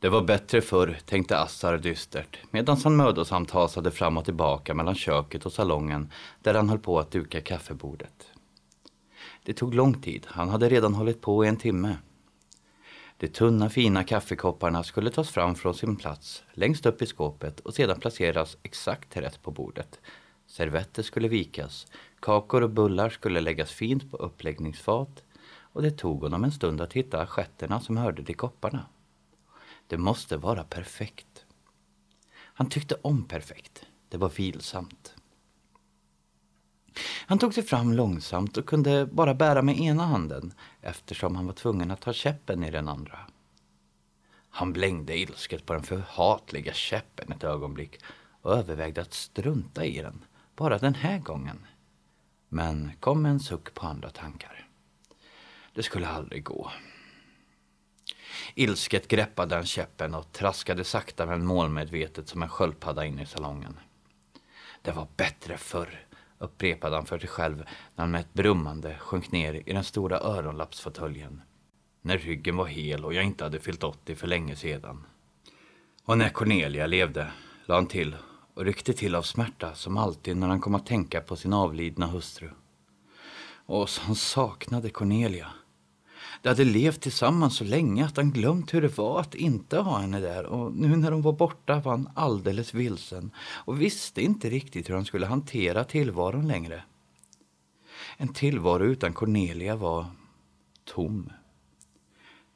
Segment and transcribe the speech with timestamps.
[0.00, 4.94] Det var bättre förr, tänkte Assar dystert, medan han mödosamt hasade fram och tillbaka mellan
[4.94, 8.30] köket och salongen där han höll på att duka kaffebordet.
[9.44, 11.96] Det tog lång tid, han hade redan hållit på i en timme.
[13.16, 17.74] De tunna fina kaffekopparna skulle tas fram från sin plats längst upp i skåpet och
[17.74, 20.00] sedan placeras exakt rätt på bordet.
[20.46, 21.86] Servetter skulle vikas,
[22.20, 25.22] kakor och bullar skulle läggas fint på uppläggningsfat
[25.72, 28.86] och det tog honom en stund att hitta assietterna som hörde till kopparna.
[29.90, 31.44] Det måste vara perfekt.
[32.32, 33.86] Han tyckte om perfekt.
[34.08, 35.14] Det var vilsamt.
[37.26, 41.52] Han tog sig fram långsamt och kunde bara bära med ena handen eftersom han var
[41.52, 43.18] tvungen att ha käppen i den andra.
[44.50, 48.00] Han blängde ilsket på den förhatliga käppen ett ögonblick
[48.42, 50.24] och övervägde att strunta i den,
[50.56, 51.66] bara den här gången.
[52.48, 54.68] Men kom med en suck på andra tankar.
[55.74, 56.70] Det skulle aldrig gå.
[58.54, 63.78] Ilsket greppade han käppen och traskade sakta men målmedvetet som en sköldpadda in i salongen.
[64.82, 66.06] Det var bättre förr,
[66.38, 70.20] upprepade han för sig själv när han med ett brummande sjönk ner i den stora
[70.20, 71.42] öronlappsfåtöljen.
[72.02, 75.04] När ryggen var hel och jag inte hade fyllt 80 för länge sedan.
[76.04, 77.32] Och när Cornelia levde,
[77.66, 78.16] la han till
[78.54, 82.06] och ryckte till av smärta som alltid när han kom att tänka på sin avlidna
[82.06, 82.50] hustru.
[83.66, 85.52] Och så han saknade Cornelia.
[86.42, 89.98] De hade levt tillsammans så länge att han glömt hur det var att inte ha
[89.98, 94.50] henne där och nu när hon var borta var han alldeles vilsen och visste inte
[94.50, 96.82] riktigt hur han skulle hantera tillvaron längre.
[98.16, 100.06] En tillvaro utan Cornelia var
[100.84, 101.32] tom.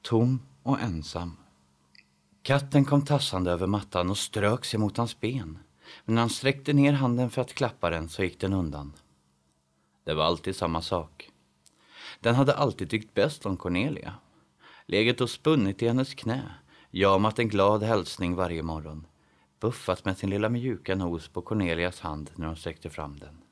[0.02, 1.36] Tom och ensam.
[2.42, 5.58] Katten kom tassande över mattan och strök sig mot hans ben.
[6.04, 8.92] Men när han sträckte ner handen för att klappa den så gick den undan.
[10.04, 11.30] Det var alltid samma sak.
[12.24, 14.14] Den hade alltid tyckt bäst om Cornelia.
[14.86, 16.54] Legat och spunnit i hennes knä,
[16.90, 19.06] jamat en glad hälsning varje morgon.
[19.60, 23.42] Buffat med sin lilla mjuka nos på Cornelias hand när hon sträckte fram den.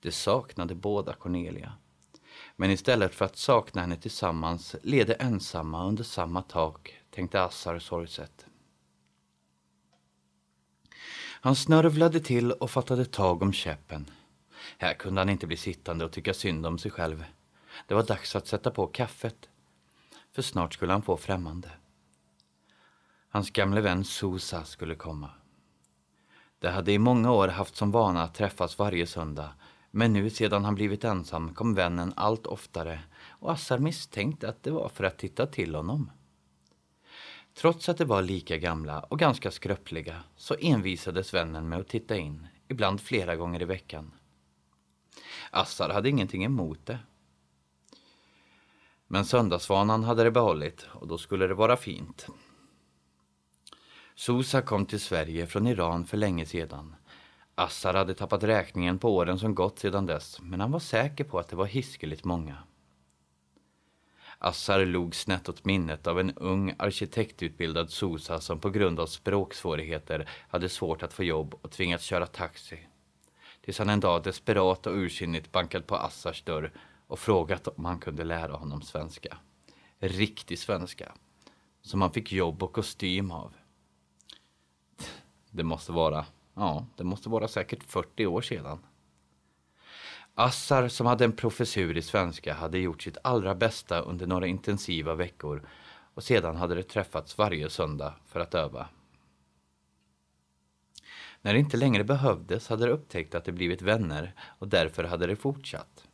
[0.00, 1.72] De saknade båda Cornelia.
[2.56, 7.78] Men istället för att sakna henne tillsammans led de ensamma under samma tak, tänkte Assar
[7.78, 8.46] sorgset.
[11.40, 14.10] Han snörvlade till och fattade tag om käppen.
[14.78, 17.24] Här kunde han inte bli sittande och tycka synd om sig själv.
[17.86, 19.48] Det var dags att sätta på kaffet.
[20.32, 21.70] För snart skulle han få främmande.
[23.28, 25.30] Hans gamle vän Sosa skulle komma.
[26.58, 29.52] De hade i många år haft som vana att träffas varje söndag
[29.96, 34.70] men nu sedan han blivit ensam kom vännen allt oftare och Assar misstänkte att det
[34.70, 36.10] var för att titta till honom.
[37.54, 42.16] Trots att de var lika gamla och ganska skröpliga så envisades vännen med att titta
[42.16, 44.12] in, ibland flera gånger i veckan.
[45.50, 46.98] Assar hade ingenting emot det.
[49.06, 52.26] Men söndagsvanan hade det behållit och då skulle det vara fint.
[54.14, 56.94] Sosa kom till Sverige från Iran för länge sedan.
[57.54, 61.38] Assar hade tappat räkningen på åren som gått sedan dess men han var säker på
[61.38, 62.56] att det var hiskeligt många.
[64.38, 70.28] Assar log snett åt minnet av en ung arkitektutbildad Sosa som på grund av språksvårigheter
[70.48, 72.78] hade svårt att få jobb och tvingats köra taxi.
[73.66, 76.72] Tills han en dag desperat och ursinnigt bankat på Assars dörr
[77.06, 79.38] och frågat om han kunde lära honom svenska.
[79.98, 81.12] Riktig svenska.
[81.82, 83.54] Som han fick jobb och kostym av.
[85.50, 88.78] Det måste vara, ja, det måste vara säkert 40 år sedan.
[90.34, 95.14] Assar, som hade en professur i svenska, hade gjort sitt allra bästa under några intensiva
[95.14, 95.68] veckor
[96.14, 98.88] och sedan hade de träffats varje söndag för att öva.
[101.46, 105.26] När det inte längre behövdes hade de upptäckt att de blivit vänner och därför hade
[105.26, 106.08] de fortsatt.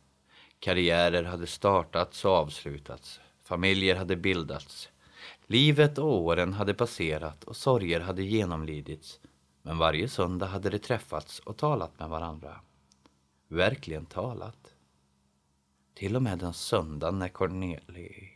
[0.59, 3.19] Karriärer hade startats och avslutats.
[3.43, 4.89] Familjer hade bildats.
[5.47, 9.19] Livet och åren hade passerat och sorger hade genomlidits.
[9.61, 12.59] Men varje söndag hade de träffats och talat med varandra.
[13.47, 14.73] Verkligen talat.
[15.93, 18.29] Till och med den söndagen när Corneli...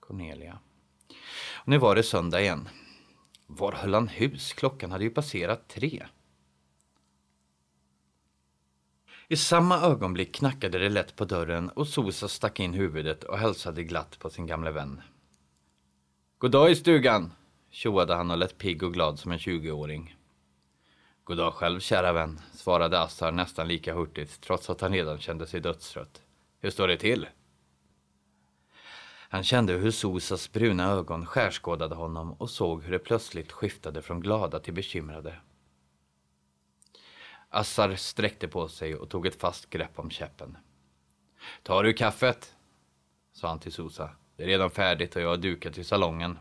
[0.00, 0.58] Cornelia...
[1.54, 2.68] Och nu var det söndag igen.
[3.46, 4.52] Var höll han hus?
[4.52, 6.06] Klockan hade ju passerat tre.
[9.28, 13.84] I samma ögonblick knackade det lätt på dörren och Sosa stack in huvudet och hälsade
[13.84, 15.02] glatt på sin gamle vän.
[16.38, 17.32] God dag i stugan,
[17.70, 20.16] tjoade han och lät pigg och glad som en 20-åring.
[21.24, 25.46] God dag själv, kära vän, svarade Assar nästan lika hurtigt trots att han redan kände
[25.46, 26.22] sig dödstrött.
[26.60, 27.26] Hur står det till?
[29.34, 34.20] Han kände hur Sosas bruna ögon skärskådade honom och såg hur det plötsligt skiftade från
[34.20, 35.40] glada till bekymrade.
[37.48, 40.58] Assar sträckte på sig och tog ett fast grepp om käppen.
[41.62, 42.54] Tar du kaffet?
[43.32, 44.10] sa han till Sosa.
[44.36, 46.38] Det är redan färdigt och jag har dukat i salongen.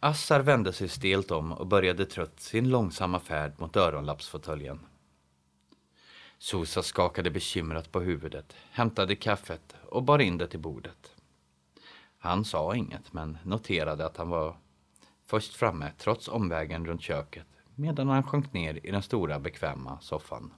[0.00, 4.86] Assar vände sig stelt om och började trött sin långsamma färd mot öronlappsfåtöljen.
[6.38, 11.14] Sosa skakade bekymrat på huvudet, hämtade kaffet och bar in det till bordet.
[12.18, 14.56] Han sa inget, men noterade att han var
[15.24, 20.52] först framme trots omvägen runt köket medan han sjönk ner i den stora bekväma soffan.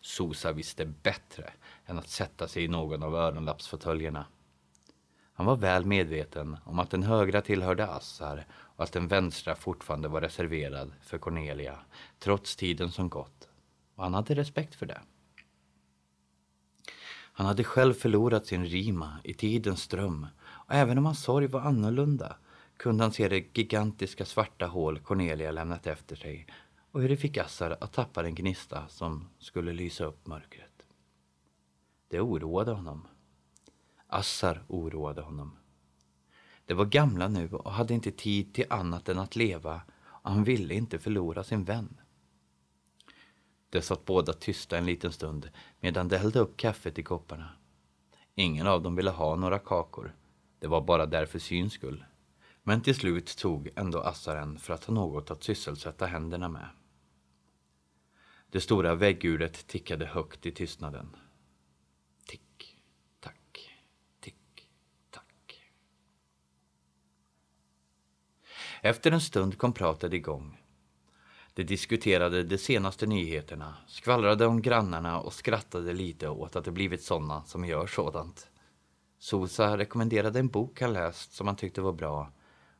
[0.00, 1.52] Sosa visste bättre
[1.86, 4.26] än att sätta sig i någon av öronlappsfåtöljerna.
[5.32, 10.08] Han var väl medveten om att den högra tillhörde Assar och att den vänstra fortfarande
[10.08, 11.78] var reserverad för Cornelia,
[12.18, 13.49] trots tiden som gått.
[14.00, 15.00] Och han hade respekt för det.
[17.32, 21.60] Han hade själv förlorat sin Rima i tidens ström och även om hans sorg var
[21.60, 22.36] annorlunda
[22.76, 26.46] kunde han se det gigantiska svarta hål Cornelia lämnat efter sig
[26.90, 30.86] och hur det fick Assar att tappa den gnista som skulle lysa upp mörkret.
[32.08, 33.06] Det oroade honom.
[34.06, 35.56] Assar oroade honom.
[36.66, 40.44] Det var gamla nu och hade inte tid till annat än att leva och han
[40.44, 41.99] ville inte förlora sin vän.
[43.70, 45.50] De satt båda tysta en liten stund
[45.80, 47.48] medan de hällde upp kaffet i kopparna.
[48.34, 50.16] Ingen av dem ville ha några kakor.
[50.58, 52.04] Det var bara där för syns skull.
[52.62, 56.68] Men till slut tog ändå Assaren för att ha något att sysselsätta händerna med.
[58.50, 61.16] Det stora vägguret tickade högt i tystnaden.
[62.26, 62.76] Tick,
[63.20, 63.70] tack,
[64.20, 64.68] tick,
[65.10, 65.62] tack.
[68.82, 70.59] Efter en stund kom pratet igång.
[71.60, 77.02] De diskuterade de senaste nyheterna, skvallrade om grannarna och skrattade lite åt att det blivit
[77.02, 78.50] sådana som gör sådant.
[79.18, 82.32] Sosa rekommenderade en bok han läst som han tyckte var bra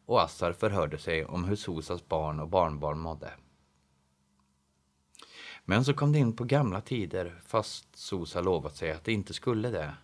[0.06, 3.30] och Assar förhörde sig om hur Sosas barn och barnbarn mådde.
[5.64, 9.34] Men så kom det in på gamla tider fast Sosa lovat sig att det inte
[9.34, 9.94] skulle det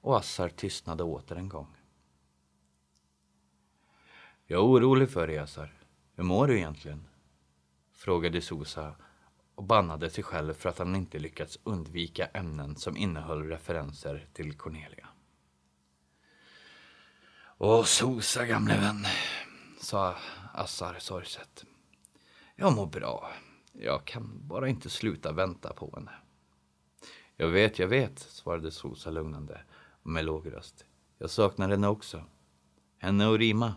[0.00, 1.76] och Assar tystnade åter en gång.
[4.46, 5.72] Jag är orolig för dig Assar.
[6.14, 7.08] Hur mår du egentligen?
[8.04, 8.94] Frågade Sosa
[9.54, 14.58] och bannade sig själv för att han inte lyckats undvika ämnen som innehöll referenser till
[14.58, 15.08] Cornelia.
[17.58, 19.06] Åh, Sosa gamle vän,
[19.80, 20.16] sa
[20.52, 21.64] Assar sorgset.
[22.56, 23.30] Jag mår bra.
[23.72, 26.12] Jag kan bara inte sluta vänta på henne.
[27.36, 29.60] Jag vet, jag vet, svarade Sosa lugnande
[30.02, 30.84] och med låg röst.
[31.18, 32.24] Jag saknar henne också.
[32.98, 33.74] Henne och Rima.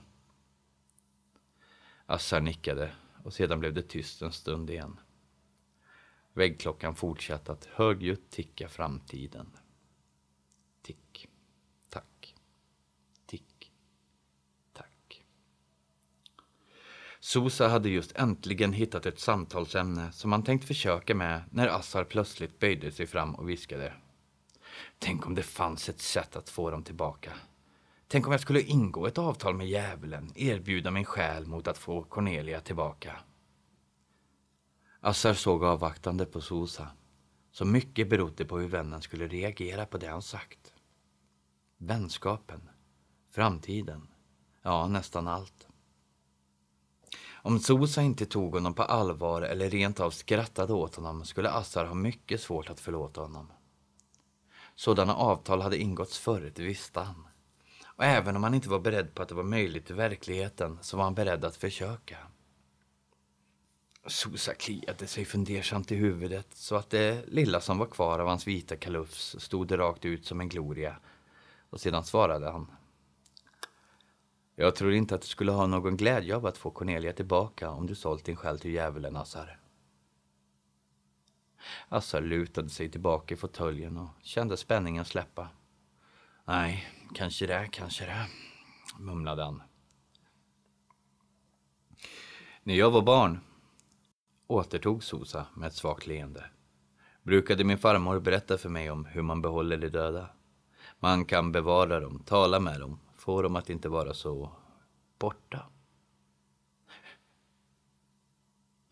[2.06, 2.92] Assar nickade
[3.28, 5.00] och sedan blev det tyst en stund igen.
[6.34, 9.58] Väggklockan fortsatte att högljutt ticka framtiden.
[10.82, 11.28] Tick,
[11.90, 12.36] tack,
[13.26, 13.72] tick,
[14.74, 15.26] tack.
[17.20, 22.60] Sosa hade just äntligen hittat ett samtalsämne som han tänkt försöka med när Assar plötsligt
[22.60, 23.94] böjde sig fram och viskade.
[25.00, 27.34] Tänk om det fanns ett sätt att få dem tillbaka.
[28.07, 32.04] Tänk om jag skulle ingå ett avtal med djävulen, erbjuda min själ mot att få
[32.04, 33.19] Cornelia tillbaka.
[35.00, 36.88] Assar såg avvaktande på Sosa.
[37.51, 40.74] Så mycket berodde på hur vännen skulle reagera på det han sagt.
[41.77, 42.69] Vänskapen,
[43.31, 44.07] framtiden,
[44.62, 45.68] ja nästan allt.
[47.31, 51.86] Om Sosa inte tog honom på allvar eller rent av skrattade åt honom skulle Assar
[51.86, 53.51] ha mycket svårt att förlåta honom.
[54.75, 57.27] Sådana avtal hade ingåtts förr, det visste han.
[57.98, 60.98] Och även om han inte var beredd på att det var möjligt i verkligheten så
[60.98, 62.18] var han beredd att försöka.
[64.06, 68.48] Sosa kliade sig fundersamt i huvudet så att det lilla som var kvar av hans
[68.48, 70.95] vita kalufs stod rakt ut som en gloria.
[71.69, 72.71] Och sedan svarade han.
[74.56, 77.88] Jag tror inte att du skulle ha någon glädje av att få Cornelia tillbaka om
[77.88, 79.60] du sålt din själ till djävulen, Assar.
[81.90, 85.50] Assar lutade sig tillbaka i fåtöljen och kände spänningen släppa.
[86.49, 88.27] Nej, kanske det, kanske det,
[88.99, 89.63] mumlade han.
[92.63, 93.39] När jag var barn,
[94.47, 96.45] återtog Sosa med ett svagt leende,
[97.23, 100.30] brukade min farmor berätta för mig om hur man behåller de döda.
[100.99, 104.51] Man kan bevara dem, tala med dem, få dem att inte vara så
[105.19, 105.69] borta.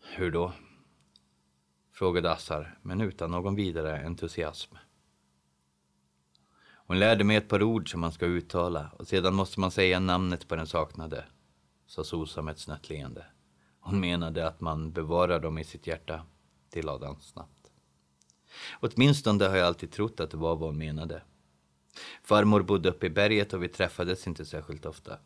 [0.00, 0.52] Hur då?
[1.92, 4.76] Frågade Assar, men utan någon vidare entusiasm.
[6.86, 10.00] Hon lärde mig ett par ord som man ska uttala och sedan måste man säga
[10.00, 11.24] namnet på den saknade,
[11.86, 13.26] sa Sosa med ett snett leende.
[13.80, 16.22] Hon menade att man bevarar dem i sitt hjärta,
[16.70, 17.70] tillade han snabbt.
[18.80, 21.22] Åtminstone har jag alltid trott att det var vad hon menade.
[22.22, 25.18] Farmor bodde uppe i berget och vi träffades inte särskilt ofta.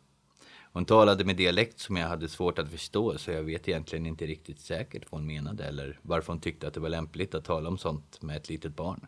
[0.73, 4.25] Hon talade med dialekt som jag hade svårt att förstå så jag vet egentligen inte
[4.25, 7.69] riktigt säkert vad hon menade eller varför hon tyckte att det var lämpligt att tala
[7.69, 9.07] om sånt med ett litet barn.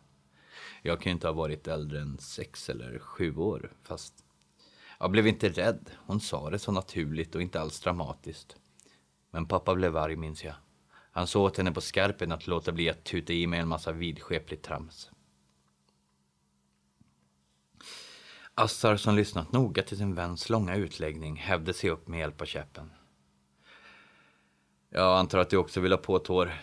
[0.85, 4.25] Jag kan ju inte ha varit äldre än sex eller sju år, fast
[4.99, 5.91] jag blev inte rädd.
[5.95, 8.55] Hon sa det så naturligt och inte alls dramatiskt.
[9.31, 10.55] Men pappa blev arg, minns jag.
[11.11, 13.91] Han såg åt henne på skarpen att låta bli att tuta i mig en massa
[13.91, 15.11] vidskepligt trams.
[18.55, 22.45] Assar, som lyssnat noga till sin väns långa utläggning, hävde sig upp med hjälp av
[22.45, 22.91] käppen.
[24.89, 26.53] Jag antar att du också vill ha påtår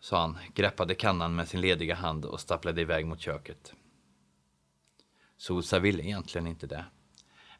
[0.00, 3.74] sa han, greppade kannan med sin lediga hand och stapplade iväg mot köket.
[5.36, 6.84] Sosa ville egentligen inte det.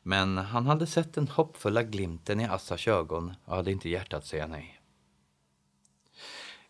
[0.03, 4.47] Men han hade sett den hoppfulla glimten i Assars ögon och hade inte hjärtat säga
[4.47, 4.81] nej.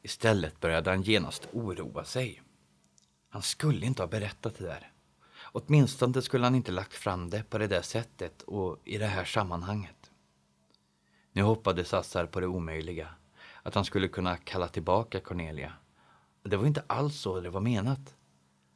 [0.03, 2.43] Istället började han genast oroa sig.
[3.29, 4.93] Han skulle inte ha berättat det där.
[5.53, 9.25] Åtminstone skulle han inte lagt fram det på det där sättet och i det här
[9.25, 10.11] sammanhanget.
[11.33, 13.15] Nu hoppades Assar på det omöjliga.
[13.63, 15.73] Att han skulle kunna kalla tillbaka Cornelia.
[16.43, 18.17] Det var inte alls så det var menat.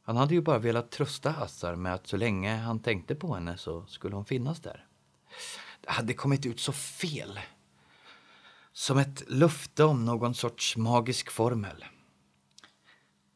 [0.03, 3.57] Han hade ju bara velat trösta Assar med att så länge han tänkte på henne
[3.57, 4.85] så skulle hon finnas där.
[5.81, 7.39] Det hade kommit ut så fel.
[8.73, 11.85] Som ett löfte om någon sorts magisk formel.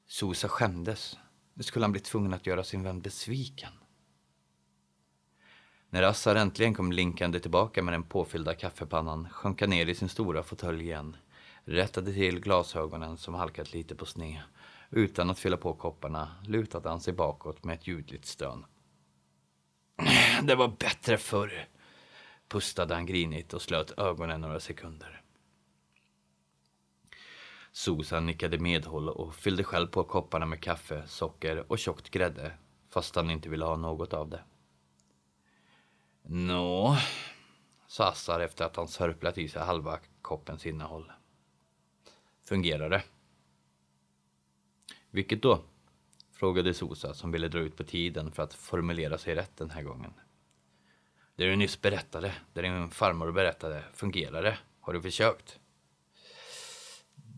[0.07, 1.17] Sosa skämdes.
[1.53, 3.71] Nu skulle han bli tvungen att göra sin vän besviken.
[5.89, 10.09] När Assar äntligen kom linkande tillbaka med den påfyllda kaffepannan sjönk han ner i sin
[10.09, 11.15] stora fåtölj igen,
[11.69, 14.41] rättade till glasögonen som halkat lite på sned.
[14.89, 18.65] Utan att fylla på kopparna lutade han sig bakåt med ett ljudligt stön.
[20.43, 21.67] Det var bättre förr,
[22.47, 25.21] pustade han grinigt och slöt ögonen några sekunder.
[27.71, 32.51] Susan nickade medhåll och fyllde själv på kopparna med kaffe, socker och tjockt grädde,
[32.89, 34.43] fast han inte ville ha något av det.
[36.21, 36.97] Nå,
[37.87, 41.11] sa Assar efter att han sörplat i sig halva koppens innehåll.
[42.49, 43.03] Fungerar det?
[45.11, 45.63] Vilket då?
[46.31, 49.83] frågade Sosa som ville dra ut på tiden för att formulera sig rätt den här
[49.83, 50.13] gången.
[51.35, 54.57] Det du nyss berättade, det din farmor berättade, fungerar det?
[54.79, 55.59] Har du försökt?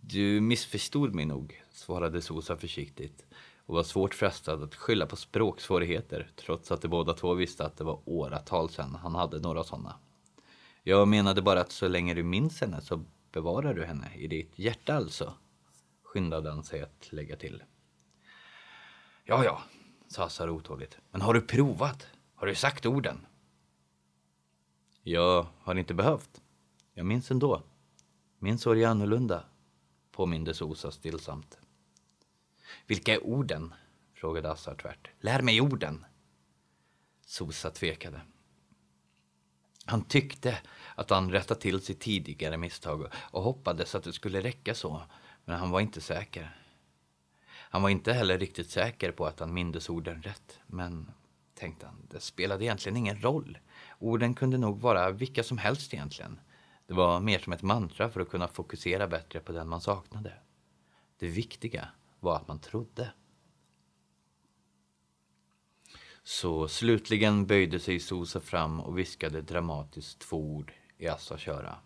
[0.03, 3.25] Du missförstod mig nog, svarade Sosa försiktigt
[3.65, 7.77] och var svårt frestad att skylla på språksvårigheter trots att de båda två visste att
[7.77, 9.95] det var åratal sedan han hade några sådana.
[10.83, 14.59] Jag menade bara att så länge du minns henne så bevarar du henne i ditt
[14.59, 15.33] hjärta alltså,
[16.03, 17.63] skyndade han sig att lägga till.
[19.23, 19.61] Ja, ja,
[20.07, 20.97] sa Assar otåligt.
[21.11, 22.07] Men har du provat?
[22.35, 23.25] Har du sagt orden?
[25.03, 26.41] Jag har inte behövt.
[26.93, 27.63] Jag minns ändå.
[28.39, 29.43] Min sorg är annorlunda,
[30.11, 31.59] påminde Sosa stillsamt.
[32.88, 33.73] Vilka är orden?
[34.13, 35.09] frågade Assar tvärt.
[35.19, 36.05] Lär mig orden.
[37.25, 38.21] Sosa tvekade.
[39.85, 40.59] Han tyckte
[41.01, 45.01] att han rättat till sitt tidigare misstag och hoppades att det skulle räcka så,
[45.46, 46.58] men han var inte säker.
[47.50, 51.12] Han var inte heller riktigt säker på att han mindes orden rätt, men
[51.55, 53.58] tänkte han, det spelade egentligen ingen roll.
[54.00, 56.39] Orden kunde nog vara vilka som helst egentligen.
[56.88, 60.34] Det var mer som ett mantra för att kunna fokusera bättre på den man saknade.
[61.20, 61.88] Det viktiga
[62.20, 63.12] var att man trodde.
[66.24, 71.77] Så slutligen böjde sig Sosa fram och viskade dramatiskt två ord i att köra.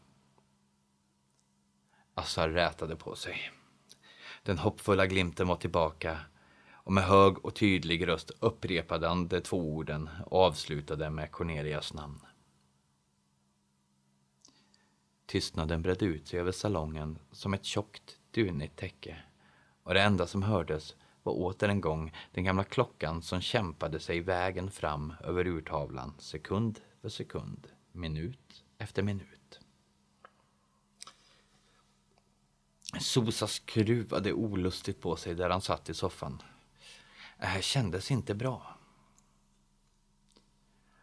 [2.13, 3.51] Assar rätade på sig.
[4.43, 6.19] Den hoppfulla glimten var tillbaka
[6.71, 11.93] och med hög och tydlig röst upprepade han de två orden och avslutade med Cornelias
[11.93, 12.21] namn.
[15.25, 19.17] Tystnaden bredde ut sig över salongen som ett tjockt, dunigt täcke
[19.83, 24.19] och det enda som hördes var åter en gång den gamla klockan som kämpade sig
[24.19, 29.59] vägen fram över urtavlan sekund för sekund, minut efter minut.
[32.99, 36.41] Sosa skruvade olustigt på sig där han satt i soffan.
[37.39, 38.77] Det här kändes inte bra.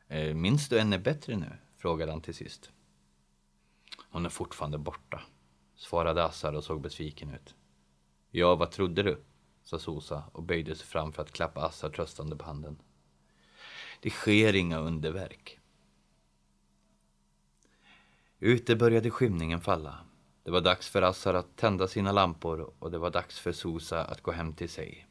[0.08, 1.58] Eh, minns du henne bättre nu?
[1.76, 2.70] frågade han till sist.
[4.10, 5.22] Hon är fortfarande borta,
[5.76, 7.54] svarade Assar och såg besviken ut.
[8.30, 9.24] Ja, vad trodde du?
[9.62, 12.78] sa Sosa och böjde sig fram för att klappa Assar tröstande på handen.
[14.00, 15.58] Det sker inga underverk.
[18.44, 19.98] Ute började skymningen falla.
[20.44, 24.04] Det var dags för Assar att tända sina lampor och det var dags för Sosa
[24.04, 25.06] att gå hem till sig.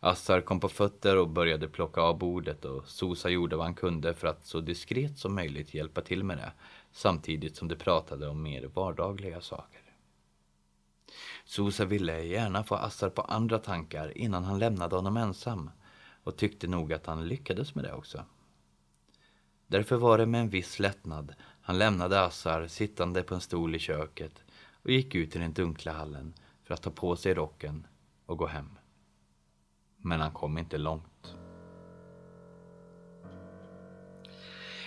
[0.00, 4.14] Assar kom på fötter och började plocka av bordet och Sosa gjorde vad han kunde
[4.14, 6.52] för att så diskret som möjligt hjälpa till med det
[6.92, 9.82] samtidigt som de pratade om mer vardagliga saker.
[11.44, 15.70] Sosa ville gärna få Assar på andra tankar innan han lämnade honom ensam
[16.24, 18.24] och tyckte nog att han lyckades med det också.
[19.66, 21.34] Därför var det med en viss lättnad
[21.66, 24.44] han lämnade Assar sittande på en stol i köket
[24.82, 27.86] och gick ut i den dunkla hallen för att ta på sig rocken
[28.26, 28.78] och gå hem.
[29.96, 31.36] Men han kom inte långt.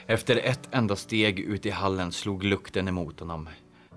[0.06, 3.50] Efter ett enda steg ut i hallen slog lukten emot honom.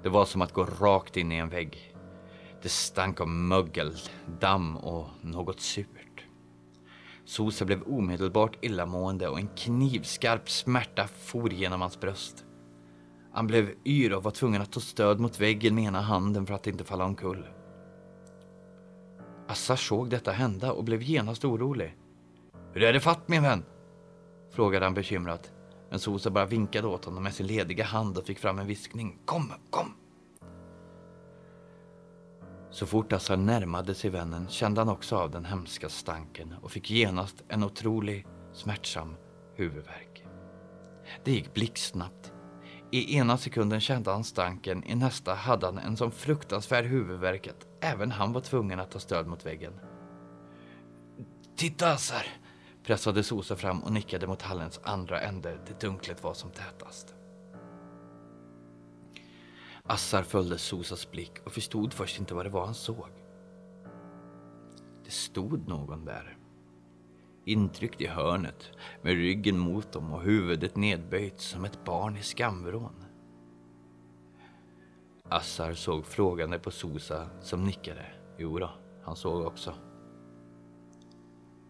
[0.03, 1.95] Det var som att gå rakt in i en vägg.
[2.63, 3.97] Det stank av mögel,
[4.41, 6.25] damm och något surt.
[7.25, 12.45] Sosa blev omedelbart illamående och en knivskarp smärta for genom hans bröst.
[13.33, 16.55] Han blev yr och var tvungen att ta stöd mot väggen med ena handen för
[16.55, 17.47] att inte falla omkull.
[19.49, 21.97] Assar såg detta hända och blev genast orolig.
[22.73, 23.65] Hur är det fatt min vän?
[24.51, 25.53] frågade han bekymrat.
[25.91, 29.19] Men Sosa bara vinkade åt honom med sin lediga hand och fick fram en viskning.
[29.25, 29.95] Kom, kom!
[32.71, 36.91] Så fort Assar närmade sig vännen kände han också av den hemska stanken och fick
[36.91, 39.15] genast en otrolig smärtsam
[39.55, 40.25] huvudvärk.
[41.25, 42.32] Det gick blixtsnabbt.
[42.95, 47.67] I ena sekunden kände han stanken, i nästa hade han en sån fruktansvärd huvudvärk att
[47.81, 49.73] även han var tvungen att ta stöd mot väggen.
[51.57, 52.27] Titta Assar!
[52.85, 57.15] pressade Sosa fram och nickade mot hallens andra ände där dunklet var som tätast.
[59.83, 63.09] Assar följde Sosas blick och förstod först inte vad det var han såg.
[65.05, 66.37] Det stod någon där.
[67.45, 68.71] Intryckt i hörnet,
[69.03, 73.05] med ryggen mot dem och huvudet nedböjt som ett barn i skamvrån.
[75.29, 78.07] Assar såg frågande på Sosa som nickade.
[78.39, 78.71] Jo då,
[79.03, 79.75] han såg också.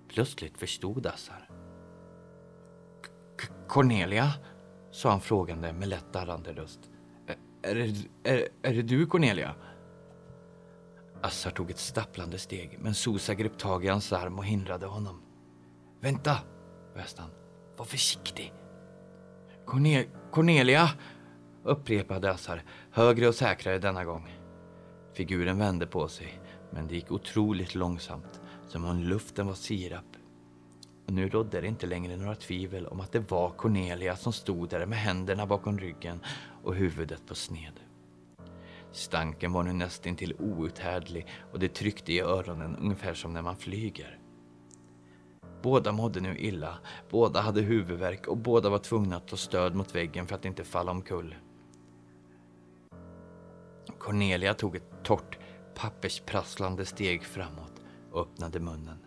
[0.09, 1.49] Plötsligt förstod Assar.
[3.69, 4.33] Cornelia?
[4.91, 6.81] sa han frågande med lätt darrande röst.
[7.63, 7.95] Är det,
[8.31, 9.55] är, är det du Cornelia?
[11.23, 15.22] Assar tog ett stapplande steg, men Sosa grep tag i hans arm och hindrade honom.
[16.03, 16.39] Vänta,
[16.95, 17.31] väste han.
[17.77, 18.53] Var försiktig.
[19.67, 20.91] Cornel Cornelia,
[21.65, 24.37] upprepade Assar, högre och säkrare denna gång.
[25.15, 26.41] Figuren vände på sig,
[26.71, 30.05] men det gick otroligt långsamt, som om luften var sirap.
[31.07, 34.69] Och nu rådde det inte längre några tvivel om att det var Cornelia som stod
[34.69, 36.21] där med händerna bakom ryggen
[36.63, 37.81] och huvudet på sned.
[38.93, 44.22] Stanken var nu nästintill outhärdlig och det tryckte i öronen ungefär som när man flyger.
[45.63, 46.79] Båda mådde nu illa,
[47.11, 50.65] båda hade huvudvärk och båda var tvungna att ta stöd mot väggen för att inte
[50.65, 51.35] falla omkull.
[53.99, 55.39] Cornelia tog ett torrt,
[55.75, 58.99] pappersprasslande steg framåt och öppnade munnen.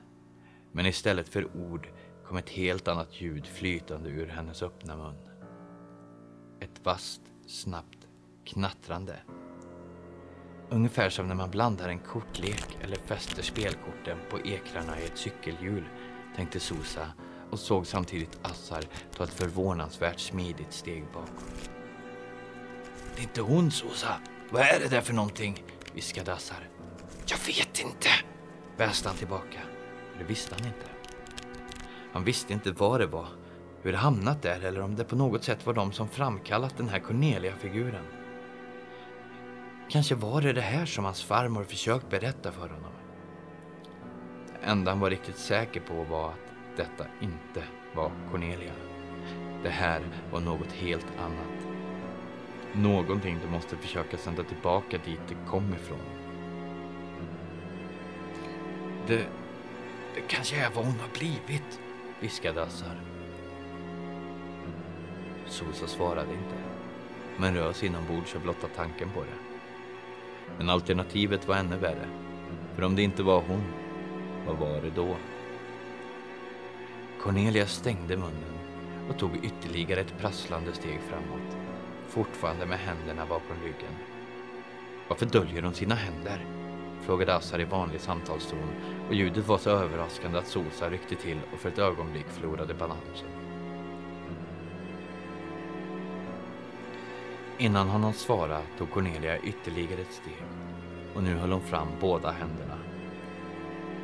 [0.72, 1.88] Men istället för ord
[2.28, 5.16] kom ett helt annat ljud flytande ur hennes öppna mun.
[6.60, 8.08] Ett vasst, snabbt
[8.46, 9.16] knattrande.
[10.70, 15.84] Ungefär som när man blandar en kortlek eller fäster spelkorten på ekrarna i ett cykelhjul,
[16.36, 17.14] tänkte Sosa
[17.52, 18.84] och såg samtidigt Assar
[19.18, 21.70] ta ett förvånansvärt smidigt steg bakåt.
[23.16, 24.16] Det är inte hon, Sosa.
[24.50, 25.64] Vad är det där för någonting?
[25.94, 26.70] viskade Assar.
[27.26, 28.10] Jag vet inte,
[28.78, 29.60] väste han tillbaka.
[30.18, 30.86] Det visste han inte.
[32.14, 33.28] Han visste inte vad det var,
[33.82, 36.90] hur det hamnat där eller om det på något sätt var de som framkallat den
[36.90, 38.06] här Cornelia-figuren.
[39.90, 42.92] Kanske var det det här som hans farmor försökt berätta för honom.
[44.66, 48.74] Det enda han var riktigt säker på var att detta inte var Cornelia.
[49.64, 50.02] Det här
[50.32, 51.68] var något helt annat.
[52.74, 56.00] Någonting du måste försöka sända tillbaka dit det kom ifrån.
[59.08, 59.26] Det,
[60.16, 61.80] det kanske är vad hon har blivit,
[62.20, 63.02] viskade Assar.
[65.48, 66.56] Sosa svarade inte,
[67.38, 69.58] men rös inombords av blotta tanken på det.
[70.58, 72.08] Men alternativet var ännu värre.
[72.76, 73.85] För om det inte var hon,
[74.46, 75.16] vad var det då?
[77.22, 78.60] Cornelia stängde munnen
[79.10, 81.58] och tog ytterligare ett prasslande steg framåt,
[82.10, 83.96] fortfarande med händerna bakom ryggen.
[85.08, 86.46] Varför döljer hon sina händer?
[87.02, 88.70] frågade Assar i vanlig samtalston
[89.08, 93.28] och ljudet var så överraskande att Sosa ryckte till och för ett ögonblick förlorade balansen.
[97.58, 100.44] Innan han hann svara tog Cornelia ytterligare ett steg
[101.16, 102.85] och nu höll hon fram båda händerna.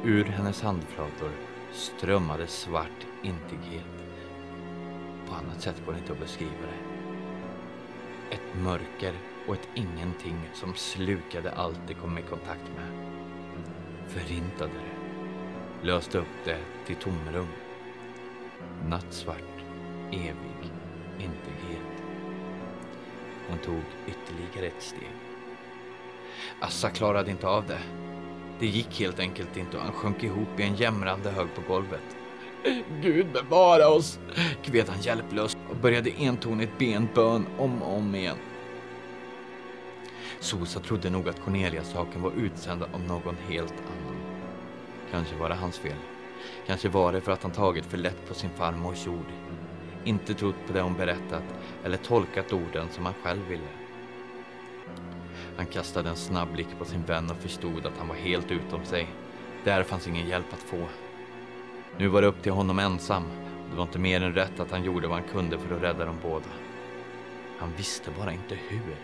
[0.04, 1.32] Ur hennes handflator
[1.72, 3.86] strömmade svart intighet.
[5.28, 6.96] På annat sätt går det inte att beskriva det.
[8.36, 9.14] Ett mörker
[9.48, 13.10] och ett ingenting som slukade allt det kom i kontakt med.
[14.08, 15.88] Förintade det.
[15.88, 17.48] Löste upp det till tomrum.
[18.86, 19.64] Nattsvart,
[20.12, 20.72] evig
[21.20, 22.04] intighet.
[23.50, 25.16] Hon tog ytterligare ett steg.
[26.60, 27.82] Assa klarade inte av det.
[28.62, 32.18] Det gick helt enkelt inte och han sjönk ihop i en jämrande hög på golvet.
[33.02, 34.20] Gud bevara oss,
[34.64, 38.38] kved han hjälplöst och började entonigt be en bön om och om igen.
[40.40, 44.22] Sosa trodde nog att Cornelia-saken var utsänd av någon helt annan.
[45.12, 45.98] Kanske var det hans fel.
[46.68, 49.32] Kanske var det för att han tagit för lätt på sin farmors ord.
[50.04, 51.44] Inte trott på det hon berättat
[51.84, 53.81] eller tolkat orden som han själv ville.
[55.58, 58.86] Han kastade en snabb blick på sin vän och förstod att han var helt utom
[58.86, 59.08] sig.
[59.64, 60.88] Där fanns ingen hjälp att få.
[61.98, 63.24] Nu var det upp till honom ensam.
[63.72, 66.06] Det var inte mer än rätt att han gjorde vad han kunde för att rädda
[66.06, 66.46] dem båda.
[67.58, 68.96] Han visste bara inte hur.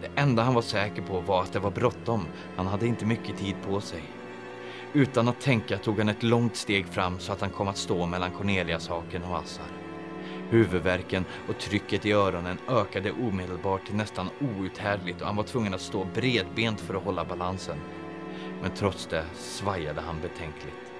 [0.00, 2.26] Det enda han var säker på var att det var bråttom.
[2.56, 4.02] Han hade inte mycket tid på sig.
[4.92, 8.06] Utan att tänka tog han ett långt steg fram så att han kom att stå
[8.06, 9.81] mellan Corneliashaken och Assar.
[10.52, 15.80] Huvudvärken och trycket i öronen ökade omedelbart till nästan outhärdligt och han var tvungen att
[15.80, 17.76] stå bredbent för att hålla balansen.
[18.62, 20.92] Men trots det svajade han betänkligt.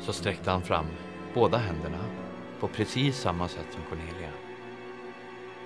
[0.00, 0.86] Så sträckte han fram
[1.34, 2.04] båda händerna
[2.60, 4.30] på precis samma sätt som Cornelia.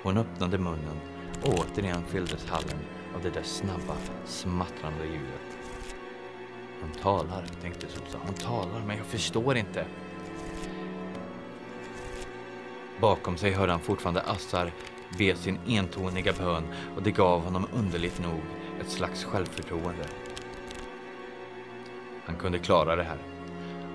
[0.03, 1.01] Hon öppnade munnen
[1.43, 2.79] och återigen fylldes hallen
[3.15, 5.59] av det där snabba, smattrande ljudet.
[6.81, 8.19] Hon talar, tänkte Sosa.
[8.27, 9.87] Hon talar, men jag förstår inte.
[13.01, 14.73] Bakom sig hörde han fortfarande Assar
[15.19, 16.65] be sin entoniga bön
[16.97, 18.41] och det gav honom underligt nog
[18.81, 20.05] ett slags självförtroende.
[22.25, 23.19] Han kunde klara det här.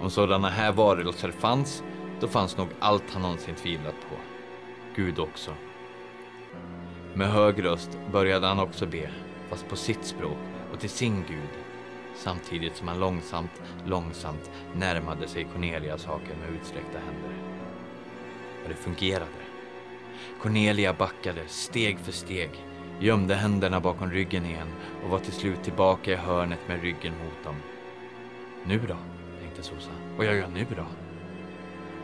[0.02, 1.84] Om sådana här varelser fanns,
[2.20, 4.16] då fanns nog allt han någonsin tvivlat på.
[4.96, 5.52] Gud också.
[7.14, 9.10] Med hög röst började han också be,
[9.50, 10.38] fast på sitt språk
[10.74, 11.50] och till sin Gud,
[12.16, 17.43] samtidigt som han långsamt, långsamt närmade sig Cornelias haken med utsträckta händer.
[18.64, 19.44] Och det fungerade.
[20.42, 22.50] Cornelia backade steg för steg,
[23.00, 24.68] gömde händerna bakom ryggen igen
[25.04, 27.56] och var till slut tillbaka i hörnet med ryggen mot dem.
[28.66, 28.98] Nu då?
[29.42, 29.92] tänkte Sosa.
[30.18, 30.86] Vad gör jag nu då?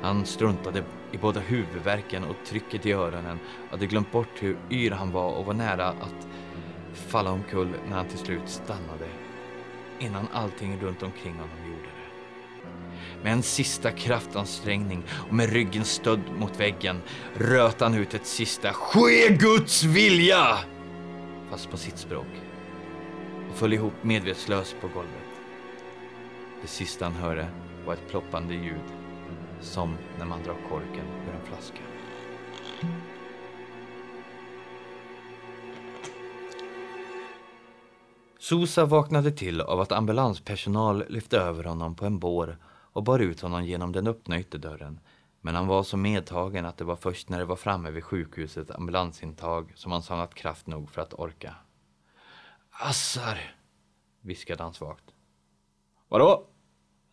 [0.02, 3.39] Han struntade i båda huvudvärken och trycket i öronen,
[3.72, 6.28] hade glömt bort hur yr han var och var nära att
[6.93, 9.08] falla omkull när han till slut stannade,
[10.00, 11.98] innan allting runt omkring honom gjorde det.
[13.23, 17.01] Med en sista kraftansträngning och med ryggen stödd mot väggen
[17.38, 20.57] röt han ut ett sista Ske Guds vilja!
[21.49, 22.27] Fast på sitt språk.
[23.49, 25.13] Och föll ihop medvetslös på golvet.
[26.62, 27.47] Det sista han hörde
[27.85, 28.99] var ett ploppande ljud
[29.62, 31.81] som när man drar korken ur en flaska.
[38.39, 42.57] Sosa vaknade till av att ambulanspersonal lyfte över honom på en bår
[42.93, 44.99] och bar ut honom genom den öppna ytterdörren.
[45.41, 48.71] Men han var så medtagen att det var först när det var framme vid sjukhusets
[48.71, 51.56] ambulansintag som han samlat kraft nog för att orka.
[52.69, 53.56] Assar,
[54.21, 55.06] viskade han svagt.
[56.08, 56.45] Vadå?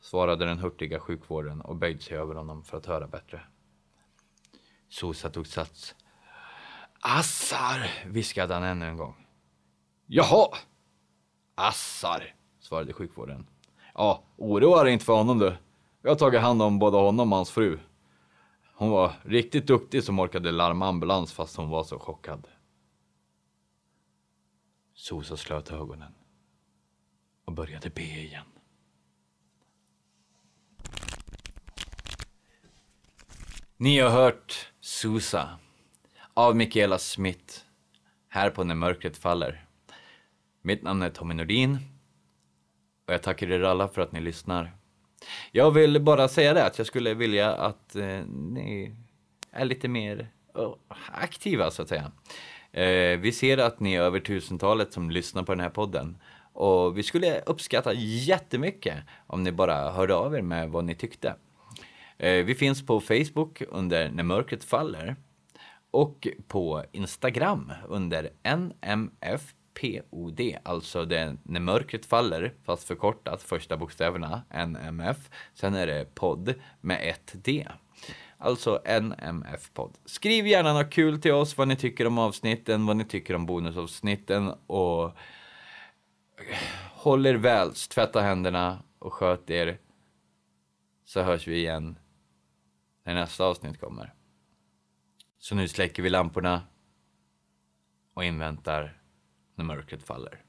[0.00, 3.40] svarade den hurtiga sjukvården och böjde sig över honom för att höra bättre.
[4.88, 5.94] Sosa tog sats.
[7.00, 9.26] Assar, viskade han ännu en gång.
[10.06, 10.48] Jaha!
[11.54, 13.46] Assar, svarade sjukvården.
[13.94, 15.56] Ja, oroa dig inte för honom du.
[16.06, 17.78] Jag har tagit hand om både honom och hans fru.
[18.74, 22.48] Hon var riktigt duktig som orkade larma ambulans fast hon var så chockad.
[24.94, 26.14] Sosa slöt ögonen
[27.44, 28.44] och började be igen.
[33.76, 35.58] Ni har hört Susa
[36.34, 37.54] av Mikaela Smith
[38.28, 39.66] här på När mörkret faller.
[40.62, 41.78] Mitt namn är Tommy Nordin
[43.06, 44.75] och jag tackar er alla för att ni lyssnar.
[45.52, 48.96] Jag vill bara säga det att jag skulle vilja att eh, ni
[49.50, 50.74] är lite mer oh,
[51.12, 52.12] aktiva så att säga.
[52.72, 56.18] Eh, vi ser att ni är över tusentalet som lyssnar på den här podden
[56.52, 61.34] och vi skulle uppskatta jättemycket om ni bara hörde av er med vad ni tyckte.
[62.18, 65.16] Eh, vi finns på Facebook under När mörkret faller
[65.90, 74.42] och på Instagram under NMF POD, alltså det När mörkret faller, fast förkortat första bokstäverna
[74.50, 75.30] NMF.
[75.54, 77.68] Sen är det podd med ett D.
[78.38, 79.98] Alltså NMF-podd.
[80.04, 83.46] Skriv gärna något kul till oss, vad ni tycker om avsnitten, vad ni tycker om
[83.46, 85.12] bonusavsnitten och
[86.92, 89.78] håll er väl, tvätta händerna och sköt er.
[91.04, 91.98] Så hörs vi igen
[93.04, 94.14] när nästa avsnitt kommer.
[95.38, 96.62] Så nu släcker vi lamporna
[98.14, 99.02] och inväntar
[99.56, 100.42] när mörkret faller.